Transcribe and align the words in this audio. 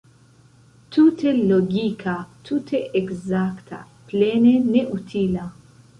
Tute 0.95 1.33
logika, 1.51 2.15
tute 2.49 2.81
ekzakta, 3.03 3.85
plene 4.11 4.59
neutila. 4.71 5.47